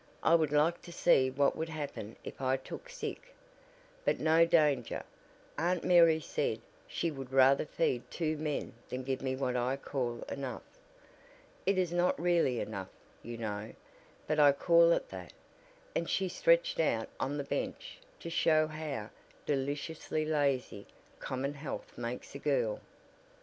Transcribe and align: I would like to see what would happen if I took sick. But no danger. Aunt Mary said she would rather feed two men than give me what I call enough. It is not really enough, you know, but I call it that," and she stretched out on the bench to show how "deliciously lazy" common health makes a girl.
I 0.23 0.33
would 0.33 0.51
like 0.51 0.81
to 0.81 0.91
see 0.91 1.29
what 1.29 1.55
would 1.55 1.69
happen 1.69 2.15
if 2.23 2.41
I 2.41 2.57
took 2.57 2.89
sick. 2.89 3.35
But 4.03 4.19
no 4.19 4.47
danger. 4.47 5.03
Aunt 5.59 5.83
Mary 5.83 6.19
said 6.19 6.59
she 6.87 7.11
would 7.11 7.31
rather 7.31 7.67
feed 7.67 8.09
two 8.09 8.35
men 8.35 8.73
than 8.89 9.03
give 9.03 9.21
me 9.21 9.35
what 9.35 9.55
I 9.55 9.77
call 9.77 10.23
enough. 10.23 10.63
It 11.67 11.77
is 11.77 11.93
not 11.93 12.19
really 12.19 12.59
enough, 12.59 12.89
you 13.21 13.37
know, 13.37 13.73
but 14.25 14.39
I 14.39 14.53
call 14.53 14.91
it 14.91 15.07
that," 15.09 15.33
and 15.95 16.09
she 16.09 16.27
stretched 16.27 16.79
out 16.79 17.07
on 17.19 17.37
the 17.37 17.43
bench 17.43 17.99
to 18.21 18.31
show 18.31 18.65
how 18.65 19.11
"deliciously 19.45 20.25
lazy" 20.25 20.87
common 21.19 21.53
health 21.53 21.95
makes 21.95 22.33
a 22.33 22.39
girl. 22.39 22.79